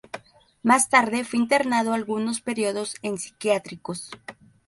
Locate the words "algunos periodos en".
1.93-3.19